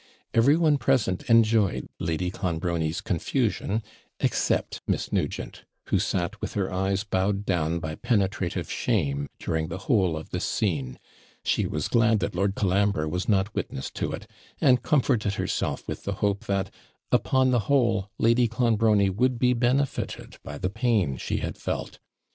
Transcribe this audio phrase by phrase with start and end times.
[0.33, 3.83] Every one present enjoyed Lady Clonbrony's confusion,
[4.19, 9.77] except Miss Nugent, who sat with her eyes bowed down by penetrative shame during the
[9.77, 10.97] whole of this scene;
[11.45, 14.25] she was glad that Lord Colambre was not witness to it;
[14.59, 16.73] and comforted herself with the hope that,
[17.11, 21.99] upon the whole, Lady Clonbrony would be benefited by the pain she had felt.